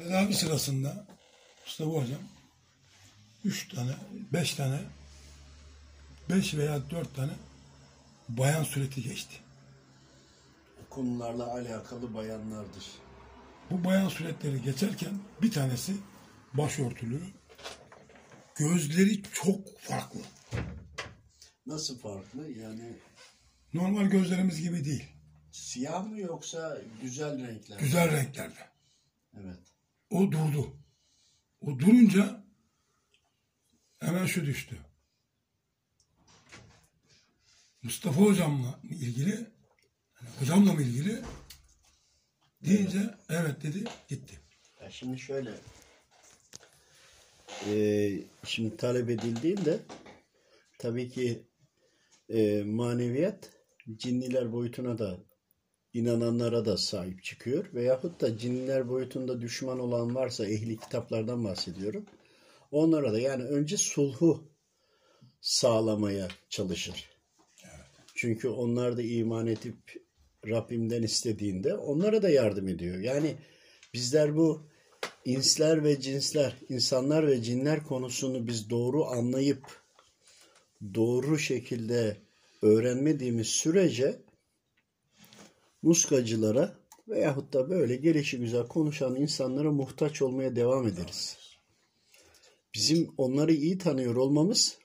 [0.00, 1.06] Tedavi sırasında
[1.66, 2.20] Mustafa Hocam
[3.44, 3.92] üç tane,
[4.32, 4.78] beş tane,
[6.30, 7.32] beş veya dört tane
[8.28, 9.34] bayan sureti geçti.
[10.80, 12.84] Bu konularla alakalı bayanlardır.
[13.70, 15.96] Bu bayan suretleri geçerken bir tanesi
[16.54, 17.22] başörtülü,
[18.56, 20.20] gözleri çok farklı.
[21.66, 22.50] Nasıl farklı?
[22.50, 22.96] Yani
[23.74, 25.08] Normal gözlerimiz gibi değil.
[25.52, 27.78] siyah mı yoksa güzel renkler?
[27.78, 27.82] mi?
[27.84, 28.68] Güzel renklerde.
[29.40, 29.58] Evet.
[30.10, 30.76] O durdu.
[31.60, 32.44] O durunca
[34.00, 34.76] hemen şu düştü.
[37.82, 41.22] Mustafa hocamla ilgili, yani hocamla mı ilgili
[42.64, 44.40] deyince evet dedi gitti.
[44.82, 45.50] Ya şimdi şöyle.
[47.66, 49.80] Ee, şimdi talep edildiğinde
[50.78, 51.42] tabii ki
[52.28, 53.50] e, maneviyat
[53.96, 55.18] cinniler boyutuna da
[55.94, 57.64] inananlara da sahip çıkıyor.
[57.74, 62.06] Veyahut da cinniler boyutunda düşman olan varsa ehli kitaplardan bahsediyorum.
[62.70, 64.44] Onlara da yani önce sulhu
[65.40, 67.10] sağlamaya çalışır.
[68.14, 69.76] Çünkü onlar da iman edip
[70.48, 72.98] Rabbimden istediğinde onlara da yardım ediyor.
[72.98, 73.36] Yani
[73.94, 74.66] bizler bu
[75.24, 79.82] insler ve cinsler, insanlar ve cinler konusunu biz doğru anlayıp
[80.94, 82.16] doğru şekilde
[82.62, 84.20] öğrenmediğimiz sürece
[85.82, 86.76] muskacılara
[87.08, 91.38] veyahut da böyle gelişi güzel konuşan insanlara muhtaç olmaya devam ederiz.
[92.74, 94.78] Bizim onları iyi tanıyor olmamız,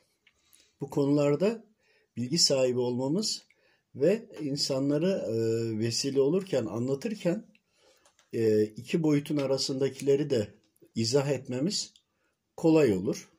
[0.81, 1.65] bu konularda
[2.17, 3.43] bilgi sahibi olmamız
[3.95, 5.33] ve insanlara e,
[5.79, 7.45] vesile olurken, anlatırken
[8.33, 10.55] e, iki boyutun arasındakileri de
[10.95, 11.93] izah etmemiz
[12.57, 13.29] kolay olur.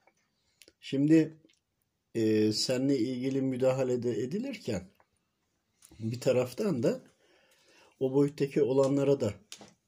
[0.81, 1.41] Şimdi
[2.15, 4.91] e, seninle ilgili müdahale edilirken
[5.99, 7.16] bir taraftan da
[8.01, 9.35] o boyuttaki olanlara da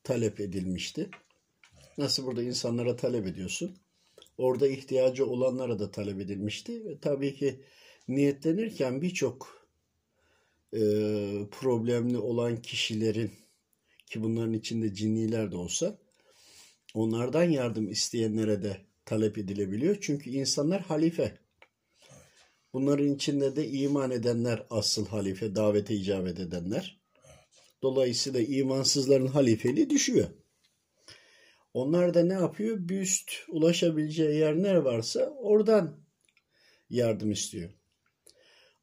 [0.04, 1.10] talep edilmişti.
[1.98, 3.76] Nasıl burada insanlara talep ediyorsun?
[4.38, 6.84] Orada ihtiyacı olanlara da talep edilmişti.
[6.84, 7.60] Ve tabii ki
[8.08, 9.68] niyetlenirken birçok
[10.72, 10.80] e,
[11.50, 13.30] problemli olan kişilerin
[14.06, 15.98] ki bunların içinde cinniler de olsa
[16.94, 19.98] onlardan yardım isteyenlere de talep edilebiliyor.
[20.00, 21.38] Çünkü insanlar halife.
[22.72, 26.97] Bunların içinde de iman edenler asıl halife, davete icabet edenler.
[27.82, 30.28] Dolayısıyla imansızların halifeliği düşüyor.
[31.74, 32.76] Onlar da ne yapıyor?
[32.80, 36.00] Bir üst ulaşabileceği yer nere varsa oradan
[36.90, 37.70] yardım istiyor.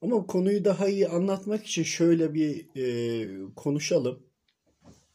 [0.02, 4.24] Ama konuyu daha iyi anlatmak için şöyle bir e, konuşalım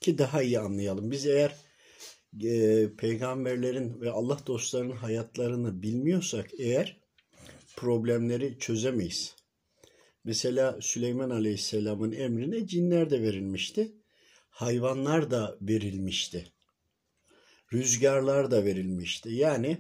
[0.01, 1.11] ki daha iyi anlayalım.
[1.11, 1.57] Biz eğer
[2.43, 7.01] e, peygamberlerin ve Allah dostlarının hayatlarını bilmiyorsak eğer
[7.77, 9.40] problemleri çözemeyiz.
[10.25, 13.93] Mesela Süleyman Aleyhisselam'ın emrine cinler de verilmişti.
[14.51, 16.53] Hayvanlar da verilmişti.
[17.73, 19.29] Rüzgarlar da verilmişti.
[19.29, 19.79] Yani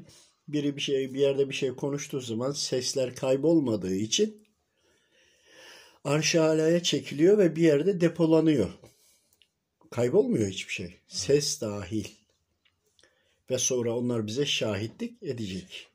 [0.48, 4.46] biri bir şey bir yerde bir şey konuştuğu zaman sesler kaybolmadığı için
[6.04, 8.70] arş-ı alaya çekiliyor ve bir yerde depolanıyor.
[9.90, 10.94] Kaybolmuyor hiçbir şey.
[11.08, 12.08] Ses dahil.
[13.50, 15.86] Ve sonra onlar bize şahitlik edecek.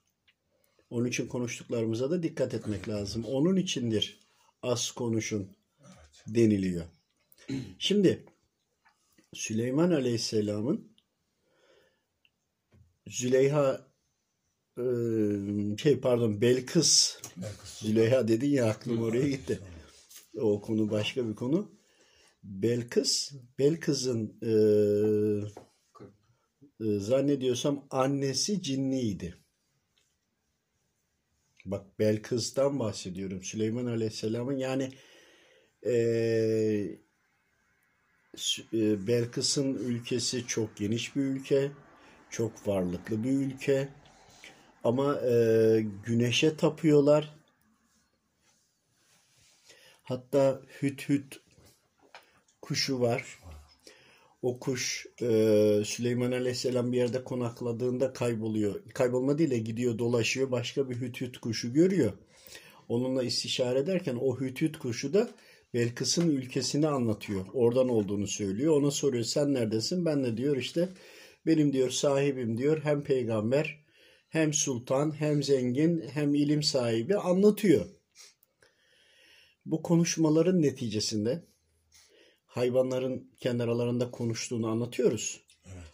[0.90, 3.26] Onun için konuştuklarımıza da dikkat etmek lazım.
[3.26, 4.25] Onun içindir
[4.66, 5.58] az konuşun
[6.28, 6.86] deniliyor.
[7.80, 8.26] Şimdi
[9.34, 10.96] Süleyman Aleyhisselam'ın
[13.08, 13.88] Züleyha
[14.78, 14.84] e,
[15.78, 17.18] şey pardon Belkıs
[17.66, 19.60] Züleyha dedin ya aklım oraya gitti.
[20.38, 21.72] O konu başka bir konu.
[22.44, 24.52] Belkıs Belkıs'ın e,
[26.86, 29.45] e, zannediyorsam annesi cinniydi.
[31.66, 33.44] Bak Belkıs'tan bahsediyorum.
[33.44, 34.92] Süleyman Aleyhisselam'ın yani
[35.86, 37.00] eee
[39.08, 41.72] Belkıs'ın ülkesi çok geniş bir ülke.
[42.30, 43.90] Çok varlıklı bir ülke.
[44.84, 47.36] Ama eee, güneşe tapıyorlar.
[50.04, 51.42] Hatta hüt hüt
[52.62, 53.40] kuşu var.
[54.46, 55.28] O kuş e,
[55.86, 58.84] Süleyman Aleyhisselam bir yerde konakladığında kayboluyor.
[58.94, 62.14] Kaybolma değil de gidiyor dolaşıyor başka bir hüt kuşu görüyor.
[62.90, 65.30] Onunla istişare ederken o hüt kuşu da
[65.74, 67.46] Belkıs'ın ülkesini anlatıyor.
[67.54, 68.78] Oradan olduğunu söylüyor.
[68.78, 70.06] Ona soruyor sen neredesin?
[70.06, 70.90] Ben de diyor işte
[71.46, 73.86] benim diyor sahibim diyor hem peygamber
[74.30, 77.86] hem sultan hem zengin hem ilim sahibi anlatıyor.
[79.66, 81.55] Bu konuşmaların neticesinde
[82.56, 85.42] hayvanların kendi aralarında konuştuğunu anlatıyoruz.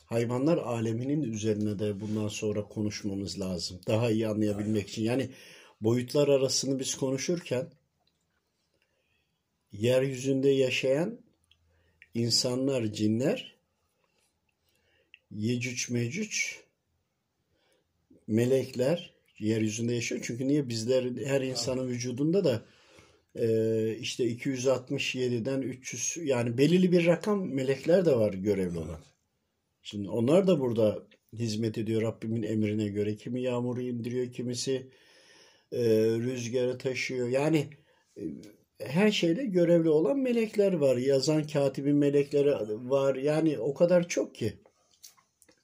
[0.06, 3.80] Hayvanlar aleminin üzerine de bundan sonra konuşmamız lazım.
[3.88, 5.04] Daha iyi anlayabilmek için.
[5.04, 5.30] Yani
[5.82, 7.70] boyutlar arasını biz konuşurken
[9.72, 11.20] yeryüzünde yaşayan
[12.14, 13.56] insanlar, cinler
[15.32, 16.38] Yecüc Mecüc
[18.28, 20.22] melekler yeryüzünde yaşıyor.
[20.24, 22.66] Çünkü niye bizler her insanın vücudunda da
[24.00, 29.00] işte 267'den 300 yani belirli bir rakam melekler de var görevli olan.
[29.82, 33.16] Şimdi onlar da burada hizmet ediyor Rabbimin emrine göre.
[33.16, 34.92] Kimi yağmuru indiriyor, kimisi
[35.72, 35.82] e,
[36.18, 37.28] rüzgarı taşıyor.
[37.28, 37.70] Yani
[38.18, 38.22] e,
[38.80, 40.98] her şeyde görevli olan melekler var.
[40.98, 42.52] Yazan katibin melekleri
[42.90, 43.16] var.
[43.16, 44.54] Yani o kadar çok ki.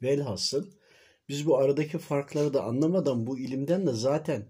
[0.01, 0.71] Velhasıl
[1.29, 4.45] biz bu aradaki farkları da anlamadan bu ilimden de zaten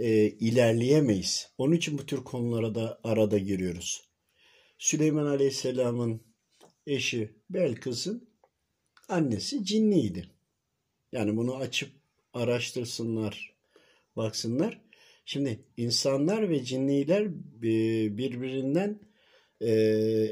[0.00, 1.50] e, ilerleyemeyiz.
[1.58, 4.02] Onun için bu tür konulara da arada giriyoruz.
[4.78, 6.20] Süleyman Aleyhisselam'ın
[6.86, 8.28] eşi Belkıs'ın
[9.08, 10.26] annesi cinliydi.
[11.12, 11.90] Yani bunu açıp
[12.32, 13.54] araştırsınlar,
[14.16, 14.80] baksınlar.
[15.24, 17.22] Şimdi insanlar ve cinniler
[17.62, 19.00] e, birbirinden
[19.60, 19.70] e,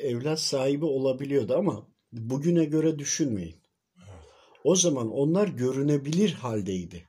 [0.02, 3.56] evlat sahibi olabiliyordu ama bugüne göre düşünmeyin.
[4.64, 7.08] O zaman onlar görünebilir haldeydi.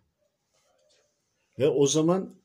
[1.60, 2.39] Ve o zaman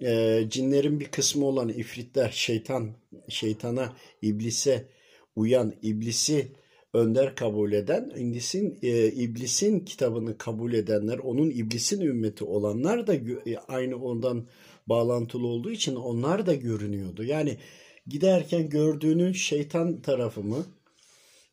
[0.00, 2.90] e, cinlerin bir kısmı olan ifritler, şeytan,
[3.28, 4.88] şeytana, iblise
[5.36, 6.52] uyan, iblisi
[6.92, 13.56] önder kabul eden, iblisin, e, iblisin kitabını kabul edenler, onun iblisin ümmeti olanlar da e,
[13.68, 14.48] aynı ondan
[14.86, 17.24] bağlantılı olduğu için onlar da görünüyordu.
[17.24, 17.58] Yani
[18.06, 20.66] giderken gördüğünün şeytan tarafı mı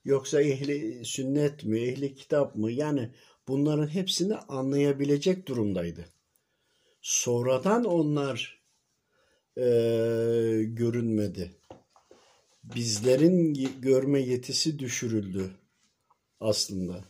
[0.06, 2.72] yoksa ehli sünnet mi, ehli kitap mı?
[2.72, 3.10] Yani
[3.48, 6.06] bunların hepsini anlayabilecek durumdaydı.
[7.04, 8.62] Sonradan onlar
[9.58, 9.64] e,
[10.64, 11.52] görünmedi.
[12.64, 15.52] Bizlerin görme yetisi düşürüldü
[16.40, 17.06] aslında.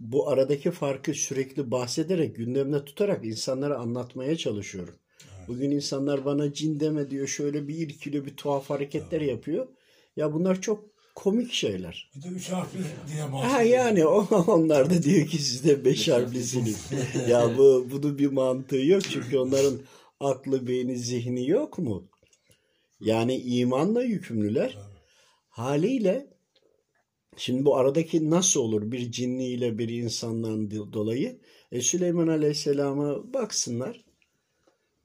[0.00, 4.94] Bu aradaki farkı sürekli bahsederek, gündemde tutarak insanlara anlatmaya çalışıyorum.
[5.38, 5.48] Evet.
[5.48, 9.30] Bugün insanlar bana cin deme diyor, şöyle bir irkiliyor, bir tuhaf hareketler evet.
[9.30, 9.68] yapıyor.
[10.16, 12.10] Ya bunlar çok komik şeyler.
[12.16, 12.78] Bir de üç harfli
[13.12, 13.52] diye bahsediyor.
[13.52, 16.90] Ha yani onlar da diyor ki siz de beş harflisiniz.
[17.28, 19.78] ya bu bunun bir mantığı yok çünkü onların
[20.20, 22.08] aklı, beyni, zihni yok mu?
[23.00, 24.78] Yani imanla yükümlüler.
[25.48, 26.26] Haliyle
[27.36, 31.40] şimdi bu aradaki nasıl olur bir cinniyle bir insandan dolayı?
[31.72, 34.04] E, Süleyman Aleyhisselam'a baksınlar.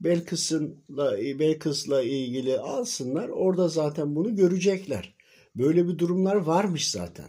[0.00, 3.28] Belkıs'la Belkıs'la ilgili alsınlar.
[3.28, 5.14] Orada zaten bunu görecekler.
[5.54, 7.26] Böyle bir durumlar varmış zaten.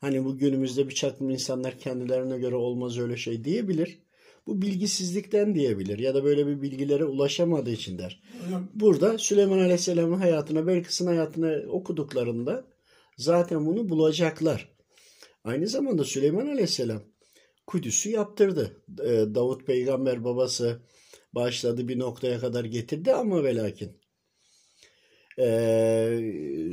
[0.00, 3.98] Hani bu günümüzde bir çakım insanlar kendilerine göre olmaz öyle şey diyebilir.
[4.46, 8.22] Bu bilgisizlikten diyebilir ya da böyle bir bilgilere ulaşamadığı için der.
[8.74, 12.64] Burada Süleyman Aleyhisselam'ın hayatına, Belkıs'ın hayatına okuduklarında
[13.16, 14.74] zaten bunu bulacaklar.
[15.44, 17.02] Aynı zamanda Süleyman Aleyhisselam
[17.66, 18.84] Kudüs'ü yaptırdı.
[19.04, 20.82] Ee, Davut peygamber babası
[21.32, 23.56] başladı bir noktaya kadar getirdi ama ve
[25.38, 26.20] ee,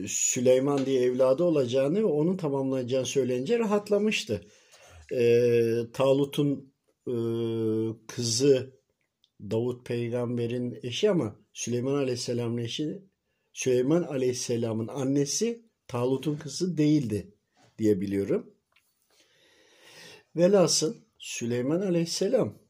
[0.08, 4.42] Süleyman diye evladı olacağını ve onun tamamlayacağını söyleyince rahatlamıştı.
[5.14, 6.74] Ee, Talut'un
[7.08, 7.16] e,
[8.08, 8.82] kızı
[9.42, 13.02] Davut peygamberin eşi ama Süleyman aleyhisselamın eşi
[13.54, 17.34] Süleyman aleyhisselamın annesi Talut'un kızı değildi
[17.78, 18.54] diye biliyorum.
[20.36, 22.61] Velhasıl Süleyman aleyhisselam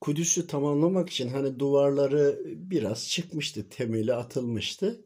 [0.00, 5.04] Kudüs'ü tamamlamak için hani duvarları biraz çıkmıştı, temeli atılmıştı.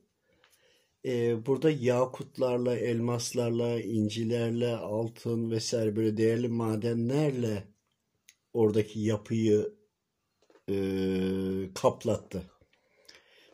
[1.05, 7.65] Ee, burada yakutlarla, elmaslarla, incilerle, altın vesaire böyle değerli madenlerle
[8.53, 9.72] oradaki yapıyı
[10.70, 10.74] e,
[11.74, 12.43] kaplattı.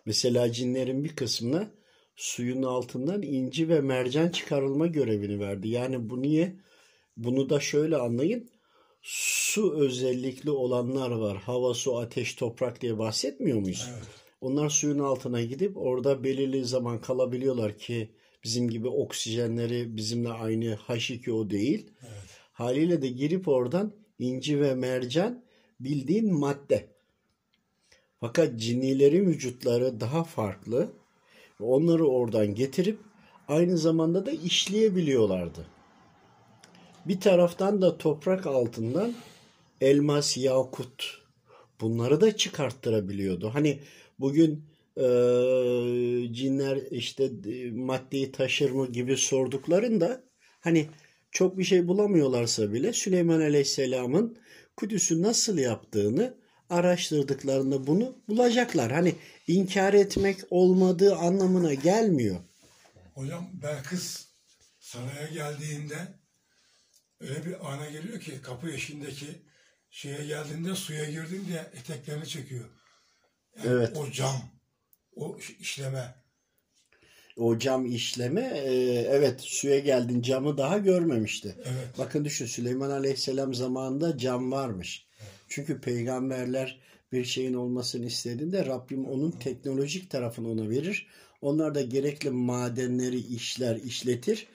[0.06, 1.70] Mesela cinlerin bir kısmına
[2.16, 5.68] suyun altından inci ve mercan çıkarılma görevini verdi.
[5.68, 6.56] Yani bu niye?
[7.16, 8.50] Bunu da şöyle anlayın
[9.02, 11.36] su özellikli olanlar var.
[11.36, 13.88] Hava, su, ateş, toprak diye bahsetmiyor muyuz?
[13.94, 14.08] Evet.
[14.40, 18.10] Onlar suyun altına gidip orada belirli zaman kalabiliyorlar ki
[18.44, 21.90] bizim gibi oksijenleri bizimle aynı H2O değil.
[22.00, 22.30] Evet.
[22.52, 25.44] Haliyle de girip oradan inci ve mercan
[25.80, 26.88] bildiğin madde.
[28.20, 30.92] Fakat cinnilerin vücutları daha farklı.
[31.60, 32.98] Onları oradan getirip
[33.48, 35.66] aynı zamanda da işleyebiliyorlardı.
[37.06, 39.14] Bir taraftan da toprak altından
[39.80, 41.20] elmas, yakut
[41.80, 43.50] bunları da çıkarttırabiliyordu.
[43.54, 43.80] Hani
[44.18, 44.64] bugün
[44.96, 45.04] e,
[46.32, 50.24] cinler işte e, maddeyi taşır mı gibi sorduklarında
[50.60, 50.88] hani
[51.30, 54.38] çok bir şey bulamıyorlarsa bile Süleyman Aleyhisselam'ın
[54.76, 56.34] Kudüs'ü nasıl yaptığını
[56.70, 58.92] araştırdıklarında bunu bulacaklar.
[58.92, 59.14] Hani
[59.46, 62.36] inkar etmek olmadığı anlamına gelmiyor.
[63.14, 64.26] Hocam Belkıs
[64.80, 66.19] saraya geldiğinde
[67.20, 69.26] öyle bir ana geliyor ki kapı eşiğindeki
[69.90, 72.64] şeye geldiğinde suya girdim diye eteklerini çekiyor.
[73.56, 73.96] Yani evet.
[73.96, 74.36] O cam,
[75.16, 76.14] o işleme.
[77.36, 78.72] o cam işleme e,
[79.10, 81.56] evet suya geldin camı daha görmemişti.
[81.58, 81.98] Evet.
[81.98, 85.06] Bakın düşün Süleyman Aleyhisselam zamanında cam varmış.
[85.48, 86.80] Çünkü peygamberler
[87.12, 91.06] bir şeyin olmasını istediğinde Rabbim onun teknolojik tarafını ona verir.
[91.40, 94.46] Onlar da gerekli madenleri işler, işletir.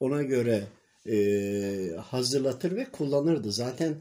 [0.00, 0.64] Ona göre
[1.08, 3.52] e, hazırlatır ve kullanırdı.
[3.52, 3.94] Zaten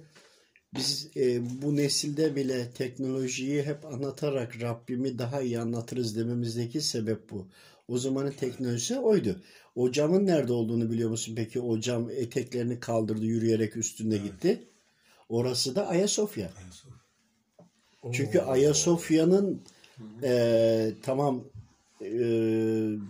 [0.73, 7.47] biz e, bu nesilde bile teknolojiyi hep anlatarak Rabbimi daha iyi anlatırız dememizdeki sebep bu.
[7.87, 9.41] O zamanın teknolojisi oydu.
[9.75, 11.33] O camın nerede olduğunu biliyor musun?
[11.35, 14.67] Peki o cam eteklerini kaldırdı yürüyerek üstünde gitti.
[15.29, 16.51] Orası da Ayasofya.
[18.11, 19.61] Çünkü Ayasofya'nın
[20.23, 21.43] e, tamam
[22.01, 22.09] e,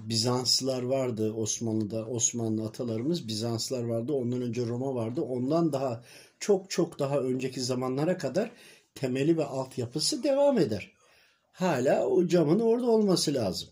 [0.10, 2.06] Bizanslılar vardı Osmanlı'da.
[2.06, 4.14] Osmanlı atalarımız Bizanslılar vardı.
[4.14, 5.22] Ondan önce Roma vardı.
[5.22, 6.04] Ondan daha
[6.40, 8.52] çok çok daha önceki zamanlara kadar
[8.96, 10.92] temeli ve altyapısı devam eder.
[11.52, 13.70] Hala o camın orada olması lazım.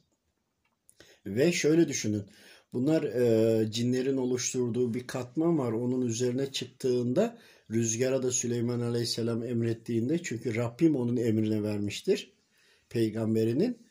[1.25, 2.23] Ve şöyle düşünün.
[2.73, 5.71] Bunlar e, cinlerin oluşturduğu bir katman var.
[5.71, 7.37] Onun üzerine çıktığında
[7.71, 12.33] rüzgara da Süleyman Aleyhisselam emrettiğinde çünkü Rabbim onun emrine vermiştir.
[12.89, 13.86] Peygamberinin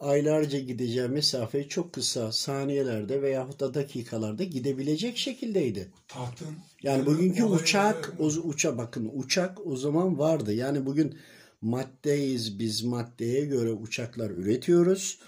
[0.00, 5.88] aylarca gideceği mesafeyi çok kısa saniyelerde veyahut da dakikalarda gidebilecek şekildeydi.
[6.08, 6.48] Tahtın.
[6.82, 10.52] Yani bugünkü olayı- uçak, o uça bakın uçak o zaman vardı.
[10.52, 11.18] Yani bugün
[11.60, 15.18] maddeyiz biz maddeye göre uçaklar üretiyoruz.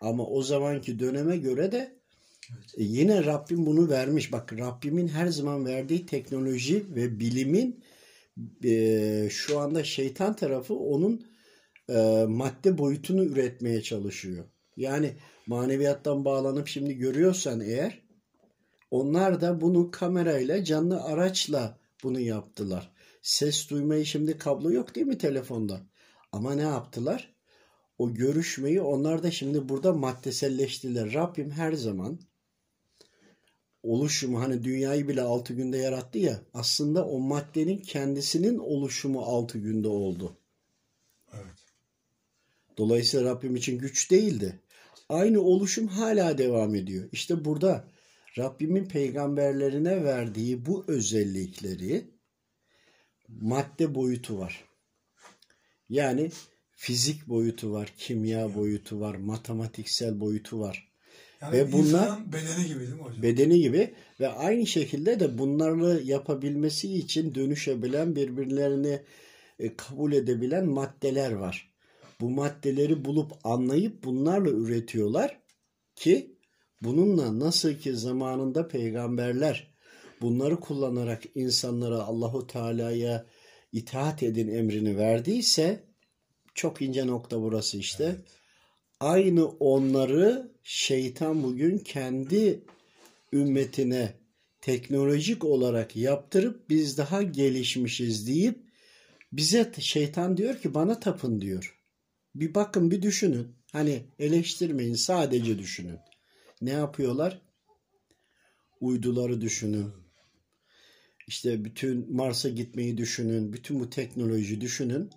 [0.00, 1.98] Ama o zamanki döneme göre de
[2.76, 4.32] e, yine Rabbim bunu vermiş.
[4.32, 7.80] Bak Rabbimin her zaman verdiği teknoloji ve bilimin
[8.64, 11.26] e, şu anda şeytan tarafı onun
[11.88, 14.44] e, madde boyutunu üretmeye çalışıyor.
[14.76, 15.16] Yani
[15.46, 18.02] maneviyattan bağlanıp şimdi görüyorsan eğer
[18.90, 22.92] onlar da bunu kamerayla canlı araçla bunu yaptılar.
[23.22, 25.80] Ses duymayı şimdi kablo yok değil mi telefonda?
[26.32, 27.34] Ama ne yaptılar?
[27.98, 31.14] O görüşmeyi onlar da şimdi burada maddeselleştiler.
[31.14, 32.20] Rabbim her zaman
[33.82, 39.88] oluşumu hani dünyayı bile altı günde yarattı ya aslında o maddenin kendisinin oluşumu altı günde
[39.88, 40.37] oldu.
[42.78, 44.60] Dolayısıyla Rabbim için güç değildi.
[45.08, 47.08] Aynı oluşum hala devam ediyor.
[47.12, 47.88] İşte burada
[48.38, 52.10] Rabbimin peygamberlerine verdiği bu özellikleri
[53.28, 54.64] madde boyutu var.
[55.88, 56.30] Yani
[56.70, 60.88] fizik boyutu var, kimya boyutu var, matematiksel boyutu var.
[61.40, 63.22] Yani Ve bunlar- bedeni gibi değil mi hocam?
[63.22, 69.02] Bedeni gibi ve aynı şekilde de bunları yapabilmesi için dönüşebilen birbirlerini
[69.58, 71.67] e, kabul edebilen maddeler var.
[72.20, 75.40] Bu maddeleri bulup anlayıp bunlarla üretiyorlar
[75.96, 76.36] ki
[76.82, 79.74] bununla nasıl ki zamanında peygamberler
[80.20, 83.26] bunları kullanarak insanlara Allahu Teala'ya
[83.72, 85.84] itaat edin emrini verdiyse
[86.54, 88.16] çok ince nokta burası işte.
[89.00, 92.64] Aynı onları şeytan bugün kendi
[93.32, 94.12] ümmetine
[94.60, 98.58] teknolojik olarak yaptırıp biz daha gelişmişiz deyip
[99.32, 101.77] bize şeytan diyor ki bana tapın diyor.
[102.40, 103.48] Bir bakın bir düşünün.
[103.72, 105.98] Hani eleştirmeyin sadece düşünün.
[106.62, 107.42] Ne yapıyorlar?
[108.80, 109.90] Uyduları düşünün.
[111.26, 113.52] İşte bütün Mars'a gitmeyi düşünün.
[113.52, 115.10] Bütün bu teknoloji düşünün.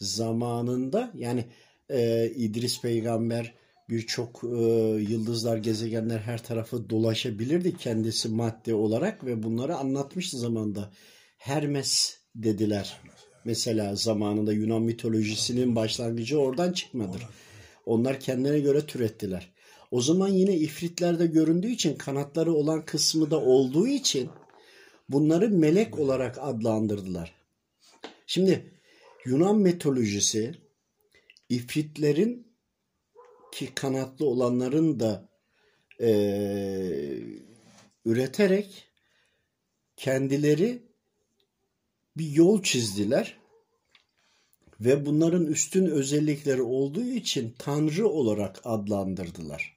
[0.00, 1.44] Zamanında yani
[1.88, 3.54] e, İdris peygamber
[3.88, 4.56] birçok e,
[5.08, 10.90] yıldızlar, gezegenler her tarafı dolaşabilirdi kendisi madde olarak ve bunları anlatmıştı zamanda.
[11.36, 13.00] Hermes dediler.
[13.44, 17.26] Mesela zamanında Yunan mitolojisinin başlangıcı oradan çıkmadır.
[17.86, 19.52] Onlar kendilerine göre türettiler.
[19.90, 24.30] O zaman yine ifritlerde göründüğü için kanatları olan kısmı da olduğu için
[25.08, 27.34] bunları melek olarak adlandırdılar.
[28.26, 28.72] Şimdi
[29.24, 30.54] Yunan mitolojisi
[31.48, 32.46] ifritlerin
[33.52, 35.28] ki kanatlı olanların da
[36.00, 37.18] eee,
[38.04, 38.88] üreterek
[39.96, 40.89] kendileri
[42.20, 43.36] bir yol çizdiler
[44.80, 49.76] ve bunların üstün özellikleri olduğu için tanrı olarak adlandırdılar.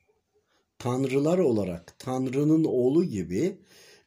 [0.79, 3.57] Tanrılar olarak Tanrı'nın oğlu gibi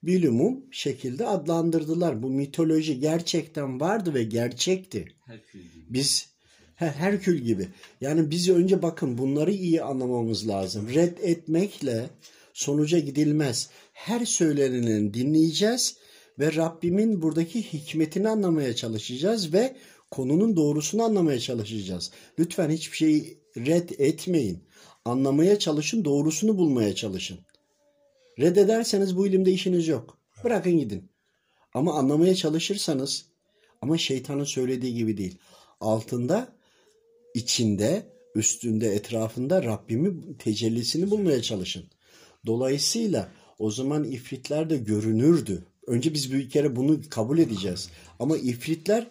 [0.02, 2.22] bilumum şekilde adlandırdılar.
[2.22, 5.08] Bu mitoloji gerçekten vardı ve gerçekti.
[5.26, 5.84] Herkül gibi.
[5.88, 6.28] Biz
[6.74, 7.68] he, Herkül gibi.
[8.00, 10.88] Yani biz önce bakın bunları iyi anlamamız lazım.
[10.94, 12.10] Red etmekle
[12.52, 13.70] sonuca gidilmez.
[13.92, 15.96] Her söyleneni dinleyeceğiz
[16.38, 19.76] ve Rabbimin buradaki hikmetini anlamaya çalışacağız ve
[20.10, 22.10] konunun doğrusunu anlamaya çalışacağız.
[22.38, 24.64] Lütfen hiçbir şeyi red etmeyin.
[25.04, 27.38] Anlamaya çalışın, doğrusunu bulmaya çalışın.
[28.38, 30.18] Reddederseniz bu ilimde işiniz yok.
[30.44, 31.10] Bırakın gidin.
[31.74, 33.24] Ama anlamaya çalışırsanız
[33.82, 35.38] ama şeytanın söylediği gibi değil.
[35.80, 36.56] Altında,
[37.34, 41.84] içinde, üstünde etrafında Rabbimin tecellisini bulmaya çalışın.
[42.46, 45.66] Dolayısıyla o zaman ifritler de görünürdü.
[45.86, 47.90] Önce biz bir kere bunu kabul edeceğiz.
[48.18, 49.10] Ama ifritler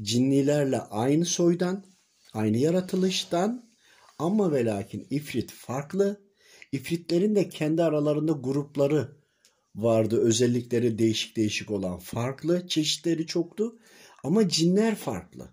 [0.00, 1.84] cinnilerle aynı soydan,
[2.32, 3.72] aynı yaratılıştan
[4.18, 6.20] ama ve lakin ifrit farklı.
[6.72, 9.08] İfritlerin de kendi aralarında grupları
[9.74, 10.20] vardı.
[10.20, 12.68] Özellikleri değişik değişik olan farklı.
[12.68, 13.78] Çeşitleri çoktu.
[14.24, 15.48] Ama cinler farklı.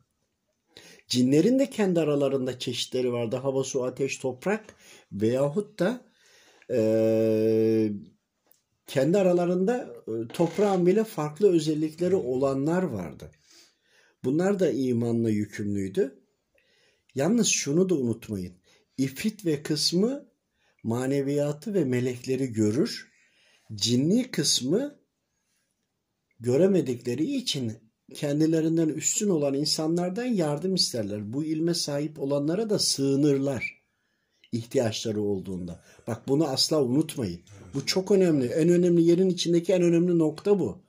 [1.07, 3.35] Cinlerin de kendi aralarında çeşitleri vardı.
[3.35, 4.75] Hava, su, ateş, toprak
[5.11, 6.05] veyahut da
[6.71, 7.91] e,
[8.89, 13.31] kendi aralarında e, toprağın bile farklı özellikleri olanlar vardı.
[14.23, 16.19] Bunlar da imanla yükümlüydü.
[17.15, 18.53] Yalnız şunu da unutmayın.
[18.97, 20.25] İfrit ve kısmı
[20.83, 23.11] maneviyatı ve melekleri görür.
[23.75, 24.99] Cinni kısmı
[26.39, 27.73] göremedikleri için
[28.13, 31.33] kendilerinden üstün olan insanlardan yardım isterler.
[31.33, 33.78] Bu ilme sahip olanlara da sığınırlar
[34.51, 35.83] ihtiyaçları olduğunda.
[36.07, 37.41] Bak bunu asla unutmayın.
[37.73, 38.45] Bu çok önemli.
[38.45, 40.81] En önemli yerin içindeki en önemli nokta bu.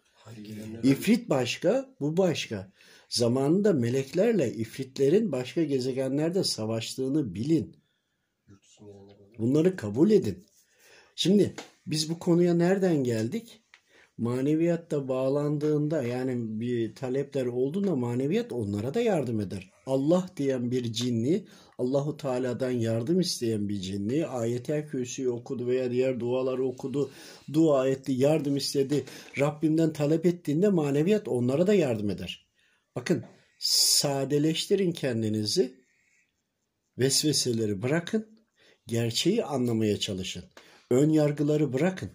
[0.82, 2.72] İfrit başka, bu başka.
[3.08, 7.76] Zamanında meleklerle ifritlerin başka gezegenlerde savaştığını bilin.
[9.38, 10.46] Bunları kabul edin.
[11.14, 11.54] Şimdi
[11.86, 13.62] biz bu konuya nereden geldik?
[14.18, 19.70] Maneviyatta bağlandığında yani bir talepler olduğunda maneviyat onlara da yardım eder.
[19.86, 21.46] Allah diyen bir cinni,
[21.80, 27.10] Allahu Teala'dan yardım isteyen bir cinni, ayetel kürsüyü okudu veya diğer duaları okudu,
[27.52, 29.04] dua etti, yardım istedi,
[29.38, 32.46] Rabbimden talep ettiğinde maneviyat onlara da yardım eder.
[32.96, 33.24] Bakın
[33.58, 35.74] sadeleştirin kendinizi,
[36.98, 38.26] vesveseleri bırakın,
[38.86, 40.44] gerçeği anlamaya çalışın.
[40.90, 42.10] Ön yargıları bırakın.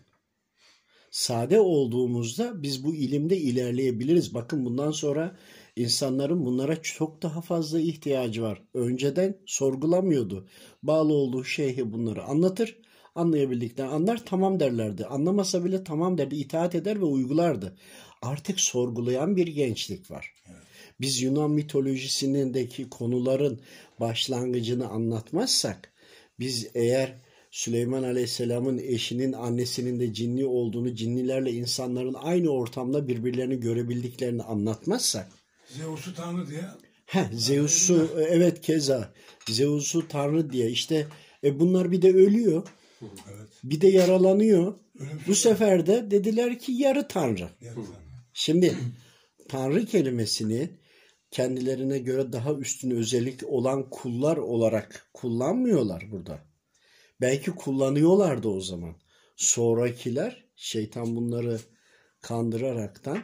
[1.15, 4.34] Sade olduğumuzda biz bu ilimde ilerleyebiliriz.
[4.34, 5.36] Bakın bundan sonra
[5.75, 8.62] insanların bunlara çok daha fazla ihtiyacı var.
[8.74, 10.48] Önceden sorgulamıyordu.
[10.84, 12.77] Bağlı olduğu şeyhi bunları anlatır.
[13.15, 15.05] Anlayabildikten anlar tamam derlerdi.
[15.05, 16.36] Anlamasa bile tamam derdi.
[16.36, 17.77] itaat eder ve uygulardı.
[18.22, 20.34] Artık sorgulayan bir gençlik var.
[21.01, 23.60] Biz Yunan mitolojisindeki konuların
[23.99, 25.93] başlangıcını anlatmazsak
[26.39, 27.15] biz eğer
[27.56, 35.28] Süleyman Aleyhisselam'ın eşinin annesinin de cinni olduğunu, cinnilerle insanların aynı ortamda birbirlerini görebildiklerini anlatmazsak
[35.68, 36.62] Zeus'u tanrı diye
[37.06, 39.13] He, Zeus'u evet keza
[39.50, 41.08] Zeus'u tanrı diye işte
[41.44, 42.68] e, bunlar bir de ölüyor.
[43.02, 43.50] Evet.
[43.63, 44.74] Bir de yaralanıyor.
[45.00, 45.28] Ölümsüz.
[45.28, 47.50] Bu sefer de dediler ki yarı tanrı.
[48.34, 48.78] Şimdi
[49.50, 50.70] tanrı kelimesini
[51.32, 56.55] kendilerine göre daha üstün özellik olan kullar olarak kullanmıyorlar burada.
[57.21, 58.95] Belki kullanıyorlardı o zaman.
[59.36, 61.60] Sonrakiler şeytan bunları
[62.21, 63.17] kandıraraktan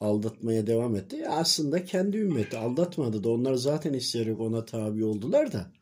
[0.00, 1.16] aldatmaya devam etti.
[1.16, 5.72] E aslında kendi ümmeti aldatmadı da onlar zaten isteyerek ona tabi oldular da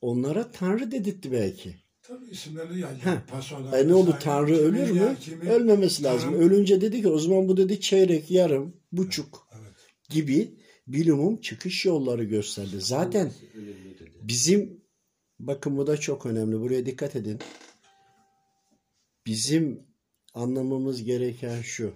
[0.00, 1.76] onlara tanrı dedirtti belki.
[2.02, 2.98] Tabii isimleri yani.
[3.30, 5.16] Pasoda, E ne oldu tanrı Kimi ölür mü?
[5.20, 6.30] kimi- Ölmemesi lazım.
[6.30, 9.74] Tanrı- Ölünce dedi ki o zaman bu dedi çeyrek, yarım, buçuk Evet.
[10.10, 12.76] gibi bilimum çıkış yolları gösterdi.
[12.78, 13.32] Zaten
[14.22, 14.83] bizim
[15.46, 16.60] bakın bu da çok önemli.
[16.60, 17.38] Buraya dikkat edin.
[19.26, 19.86] Bizim
[20.34, 21.94] anlamamız gereken şu.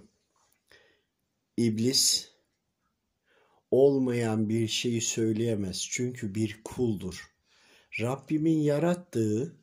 [1.57, 2.31] İblis
[3.71, 5.87] olmayan bir şeyi söyleyemez.
[5.91, 7.31] Çünkü bir kuldur.
[8.01, 9.55] Rabbimin yarattığı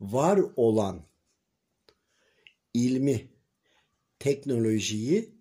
[0.00, 1.02] var olan
[2.74, 3.28] ilmi,
[4.18, 5.34] teknolojiyi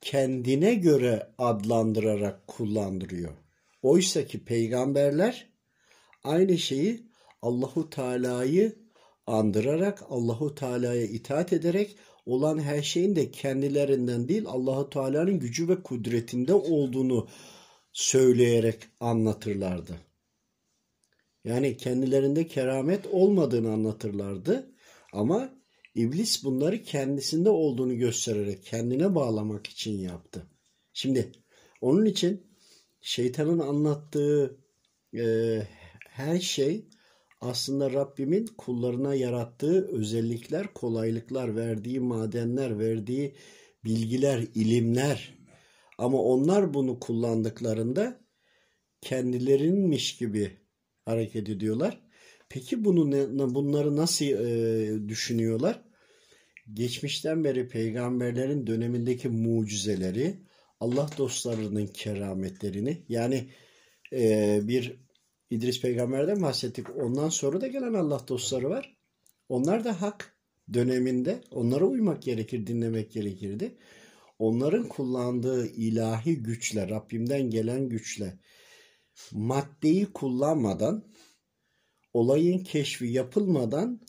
[0.00, 3.32] kendine göre adlandırarak kullandırıyor.
[3.82, 5.52] Oysa ki peygamberler
[6.24, 7.11] aynı şeyi
[7.42, 8.76] Allahu Teala'yı
[9.26, 15.82] andırarak, Allahu Teala'ya itaat ederek olan her şeyin de kendilerinden değil Allahu Teala'nın gücü ve
[15.82, 17.28] kudretinde olduğunu
[17.92, 19.96] söyleyerek anlatırlardı.
[21.44, 24.72] Yani kendilerinde keramet olmadığını anlatırlardı
[25.12, 25.54] ama
[25.94, 30.46] iblis bunları kendisinde olduğunu göstererek kendine bağlamak için yaptı.
[30.92, 31.32] Şimdi
[31.80, 32.46] onun için
[33.00, 34.56] şeytanın anlattığı
[35.14, 35.22] e,
[36.00, 36.86] her şey
[37.42, 43.34] aslında Rabbimin kullarına yarattığı özellikler, kolaylıklar, verdiği madenler, verdiği
[43.84, 45.38] bilgiler, ilimler.
[45.98, 48.20] Ama onlar bunu kullandıklarında
[49.00, 50.50] kendilerinmiş gibi
[51.04, 52.00] hareket ediyorlar.
[52.48, 55.82] Peki bunu ne, bunları nasıl e, düşünüyorlar?
[56.72, 60.36] Geçmişten beri peygamberlerin dönemindeki mucizeleri,
[60.80, 63.48] Allah dostlarının kerametlerini yani
[64.12, 65.02] e, bir
[65.52, 66.86] İdris peygamberden bahsettik.
[66.96, 68.96] Ondan sonra da gelen Allah dostları var.
[69.48, 70.36] Onlar da hak
[70.74, 73.76] döneminde onlara uymak gerekir, dinlemek gerekirdi.
[74.38, 78.38] Onların kullandığı ilahi güçle, Rabbimden gelen güçle
[79.32, 81.04] maddeyi kullanmadan
[82.12, 84.00] olayın keşfi yapılmadan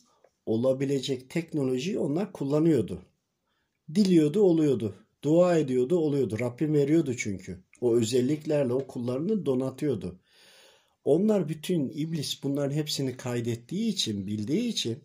[0.46, 3.06] olabilecek teknolojiyi onlar kullanıyordu.
[3.96, 4.96] Diliyordu oluyordu.
[5.24, 6.40] Dua ediyordu oluyordu.
[6.40, 7.64] Rabbim veriyordu çünkü.
[7.82, 10.23] O özelliklerle o kullarını donatıyordu.
[11.04, 15.04] Onlar bütün iblis bunların hepsini kaydettiği için, bildiği için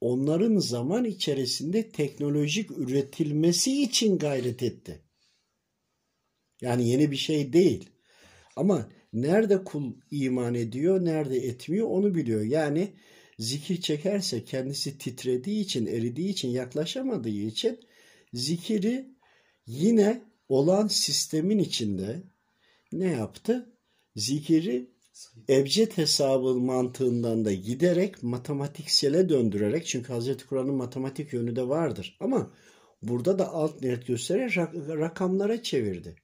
[0.00, 5.02] onların zaman içerisinde teknolojik üretilmesi için gayret etti.
[6.60, 7.90] Yani yeni bir şey değil.
[8.56, 12.42] Ama nerede kul iman ediyor, nerede etmiyor onu biliyor.
[12.42, 12.92] Yani
[13.38, 17.80] zikir çekerse kendisi titrediği için, eridiği için, yaklaşamadığı için
[18.32, 19.08] zikiri
[19.66, 22.22] yine olan sistemin içinde
[22.92, 23.76] ne yaptı?
[24.16, 24.91] Zikiri
[25.48, 32.54] ebced hesabı mantığından da giderek matematiksele döndürerek çünkü Hazreti Kur'an'ın matematik yönü de vardır ama
[33.02, 34.56] burada da alt net göstererek
[34.88, 36.16] rakamlara çevirdi.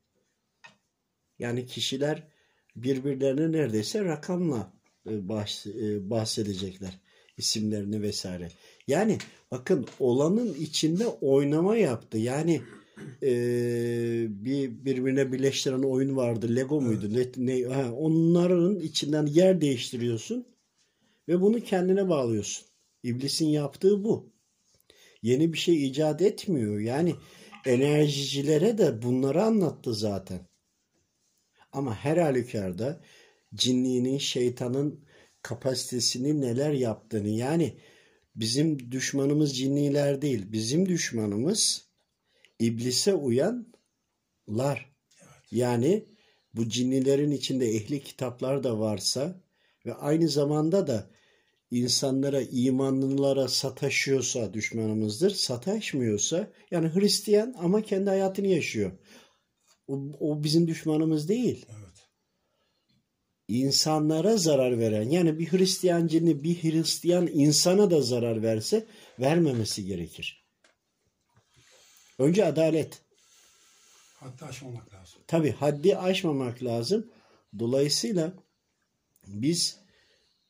[1.39, 2.29] Yani kişiler
[2.77, 4.73] birbirlerine neredeyse rakamla
[5.07, 7.01] e, e, bahsedecekler
[7.37, 8.51] isimlerini vesaire.
[8.87, 9.19] Yani
[9.51, 12.19] bakın olanın içinde oynama yaptı.
[12.19, 12.63] Yani
[13.23, 13.31] e,
[14.29, 16.57] bir birbirine birleştiren oyun vardı.
[16.57, 17.09] Lego muydu?
[17.15, 17.37] Evet.
[17.37, 20.47] Ne, ne, ha, onların içinden yer değiştiriyorsun
[21.29, 22.67] ve bunu kendine bağlıyorsun.
[23.03, 24.33] İblisin yaptığı bu.
[25.23, 26.79] Yeni bir şey icat etmiyor.
[26.79, 27.15] Yani
[27.67, 30.49] enerjicilere de bunları anlattı zaten.
[31.73, 33.01] Ama her halükarda
[33.55, 35.05] cinliğinin, şeytanın
[35.43, 37.75] kapasitesini neler yaptığını yani
[38.37, 40.53] bizim düşmanımız cinniler değil.
[40.53, 41.88] Bizim düşmanımız
[42.59, 44.93] iblise uyanlar.
[45.51, 46.05] Yani
[46.55, 49.41] bu cinnilerin içinde ehli kitaplar da varsa
[49.87, 51.11] ve aynı zamanda da
[51.71, 55.31] insanlara, imanlılara sataşıyorsa düşmanımızdır.
[55.31, 58.93] Sataşmıyorsa yani Hristiyan ama kendi hayatını yaşıyor.
[59.87, 61.67] O, o bizim düşmanımız değil.
[61.69, 61.89] Evet.
[63.49, 68.87] İnsanlara zarar veren yani bir Hristiyan cinni bir Hristiyan insana da zarar verse
[69.21, 70.48] vermemesi gerekir.
[72.19, 73.03] Önce adalet.
[74.15, 75.21] Haddi aşmamak lazım.
[75.27, 77.07] Tabi haddi aşmamak lazım.
[77.59, 78.33] Dolayısıyla
[79.27, 79.79] biz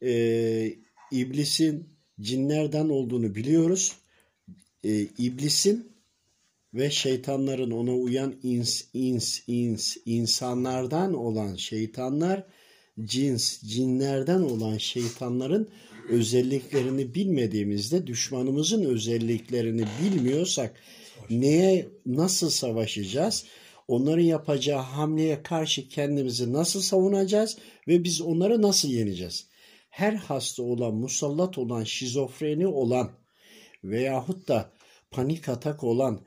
[0.03, 0.73] e,
[1.13, 1.89] iblisin
[2.21, 3.97] cinlerden olduğunu biliyoruz.
[4.85, 5.93] E, iblisin
[6.75, 12.45] ve şeytanların ona uyan ins, ins, ins, insanlardan olan şeytanlar,
[13.05, 15.69] cins, cinlerden olan şeytanların
[16.09, 20.75] özelliklerini bilmediğimizde, düşmanımızın özelliklerini bilmiyorsak
[21.31, 23.45] neye, nasıl savaşacağız?
[23.89, 29.47] Onların yapacağı hamleye karşı kendimizi nasıl savunacağız ve biz onları nasıl yeneceğiz?
[29.91, 33.11] Her hasta olan, musallat olan, şizofreni olan
[33.85, 34.73] veyahut da
[35.11, 36.21] panik atak olan,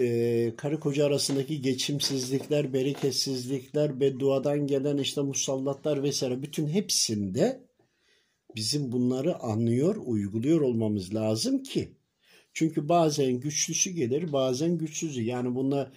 [0.00, 7.66] e, karı koca arasındaki geçimsizlikler, bereketsizlikler, bedduadan gelen işte musallatlar vesaire bütün hepsinde
[8.56, 11.95] bizim bunları anlıyor, uyguluyor olmamız lazım ki.
[12.56, 15.22] Çünkü bazen güçlüsü gelir, bazen güçsüzü.
[15.22, 15.90] Yani bunlar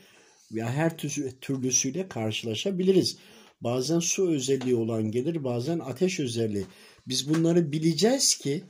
[0.51, 0.97] ya her
[1.41, 3.17] türlüsüyle karşılaşabiliriz.
[3.61, 6.65] Bazen su özelliği olan gelir, bazen ateş özelliği.
[7.07, 8.63] Biz bunları bileceğiz ki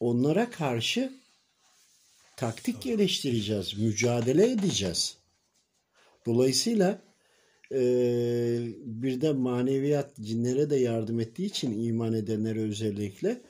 [0.00, 1.12] onlara karşı
[2.36, 5.16] taktik geliştireceğiz, mücadele edeceğiz.
[6.26, 7.02] Dolayısıyla
[7.72, 7.80] e,
[8.84, 13.40] bir de maneviyat cinlere de yardım ettiği için iman edenlere özellikle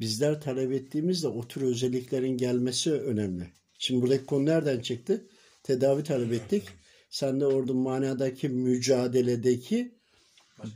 [0.00, 3.46] bizler talep ettiğimizde o tür özelliklerin gelmesi önemli.
[3.78, 5.28] Şimdi buradaki konu nereden çıktı?
[5.62, 6.62] Tedavi talep ettik.
[7.10, 9.94] Sen de orada manadaki mücadeledeki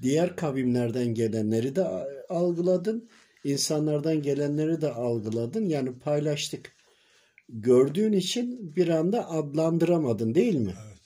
[0.03, 1.85] diğer kavimlerden gelenleri de
[2.29, 3.09] algıladın.
[3.45, 5.69] insanlardan gelenleri de algıladın.
[5.69, 6.73] Yani paylaştık
[7.49, 10.75] gördüğün için bir anda adlandıramadın değil mi?
[10.87, 10.99] Evet.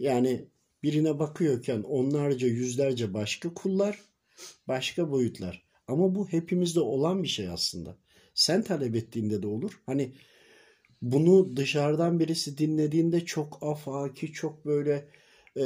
[0.00, 0.48] Yani
[0.82, 4.00] birine bakıyorken onlarca yüzlerce başka kullar,
[4.68, 5.67] başka boyutlar.
[5.88, 7.96] Ama bu hepimizde olan bir şey aslında.
[8.34, 9.80] Sen talep ettiğinde de olur.
[9.86, 10.12] Hani
[11.02, 15.08] bunu dışarıdan birisi dinlediğinde çok afaki, çok böyle
[15.56, 15.64] e,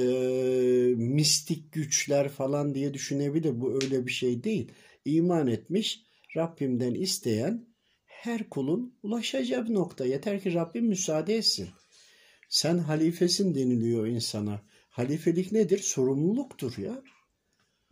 [0.96, 3.61] mistik güçler falan diye düşünebilir.
[3.61, 4.72] Bu öyle bir şey değil.
[5.04, 6.02] İman etmiş,
[6.37, 7.66] Rabbimden isteyen
[8.04, 10.06] her kulun ulaşacağı bir nokta.
[10.06, 11.68] Yeter ki Rabbim müsaade etsin.
[12.48, 14.62] Sen halifesin deniliyor insana.
[14.90, 15.78] Halifelik nedir?
[15.78, 17.02] Sorumluluktur ya.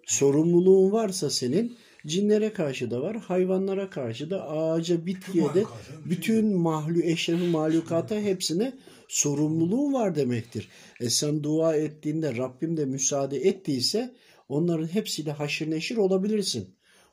[0.07, 5.65] Sorumluluğun varsa senin cinlere karşı da var, hayvanlara karşı da, ağaca, bitkiye de,
[6.05, 8.73] bütün mahlu, eşrefi mahlukata hepsine
[9.09, 10.69] sorumluluğun var demektir.
[11.01, 14.15] E sen dua ettiğinde Rabbim de müsaade ettiyse
[14.49, 16.69] onların hepsiyle haşır neşir olabilirsin.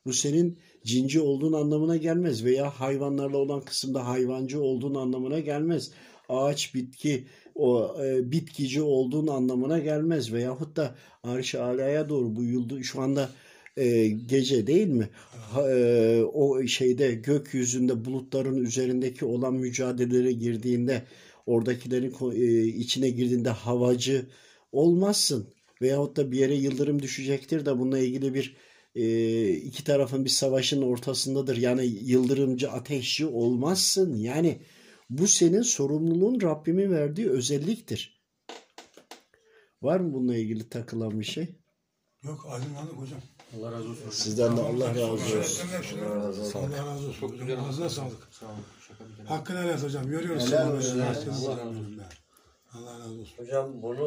[0.06, 5.92] Bu senin cinci olduğun anlamına gelmez veya hayvanlarla olan kısımda hayvancı olduğun anlamına gelmez.
[6.30, 12.84] Ağaç, bitki, o e, bitkici olduğun anlamına gelmez veyahut da arş alaya doğru bu yıldı
[12.84, 13.30] şu anda
[13.78, 15.10] e, gece değil mi?
[15.58, 21.04] E, o şeyde gökyüzünde bulutların üzerindeki olan mücadelelere girdiğinde
[21.46, 24.26] oradakilerin e, içine girdiğinde havacı
[24.72, 25.54] olmazsın.
[25.82, 28.56] Veyahut da bir yere yıldırım düşecektir de bununla ilgili bir
[29.56, 31.58] iki tarafın bir savaşın ortasındadır.
[31.58, 34.16] Yani yıldırımcı ateşçi olmazsın.
[34.16, 34.62] Yani
[35.10, 38.22] bu senin sorumluluğun Rabbimin verdiği özelliktir.
[39.82, 41.48] Var mı bununla ilgili takılan bir şey?
[42.24, 43.22] Yok aydınlandık hocam.
[43.56, 44.10] Allah razı olsun.
[44.12, 45.38] Sizden de Allah razı olsun.
[45.38, 47.20] Öğretmenler şuna- Allah razı olsun.
[47.20, 47.60] Çok güzel.
[47.70, 48.28] Ağzına sağlık.
[48.32, 48.56] Sağ olun.
[48.88, 49.26] Şaka bir.
[49.26, 50.08] Hakkını helal et hocam.
[50.08, 50.48] Görüyoruz.
[50.52, 51.00] Helal olsun.
[51.00, 51.60] Allah razı olsun.
[52.74, 53.38] Allah razı olsun.
[53.38, 54.06] Hocam bunu